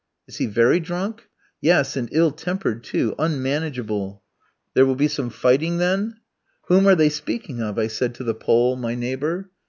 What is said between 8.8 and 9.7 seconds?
neighbour.